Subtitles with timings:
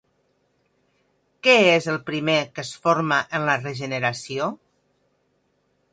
[1.47, 4.49] Què és el primer que es forma en la regeneració?